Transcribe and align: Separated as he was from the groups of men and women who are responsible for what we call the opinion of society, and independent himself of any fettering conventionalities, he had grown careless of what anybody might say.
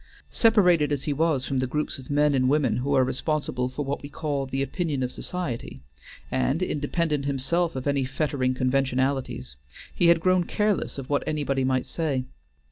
Separated 0.31 0.91
as 0.91 1.03
he 1.03 1.13
was 1.13 1.45
from 1.45 1.57
the 1.57 1.67
groups 1.67 1.99
of 1.99 2.09
men 2.09 2.33
and 2.33 2.49
women 2.49 2.77
who 2.77 2.95
are 2.95 3.03
responsible 3.03 3.69
for 3.69 3.85
what 3.85 4.01
we 4.01 4.09
call 4.09 4.47
the 4.47 4.63
opinion 4.63 5.03
of 5.03 5.11
society, 5.11 5.83
and 6.31 6.63
independent 6.63 7.25
himself 7.25 7.75
of 7.75 7.85
any 7.85 8.03
fettering 8.03 8.55
conventionalities, 8.55 9.57
he 9.93 10.07
had 10.07 10.19
grown 10.19 10.43
careless 10.45 10.97
of 10.97 11.07
what 11.11 11.21
anybody 11.27 11.63
might 11.63 11.85
say. 11.85 12.23